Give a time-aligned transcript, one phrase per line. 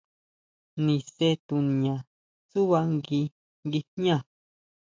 [0.83, 1.95] Nise tuniña
[2.49, 3.21] tsúʼba ngui
[3.71, 4.15] guijñá.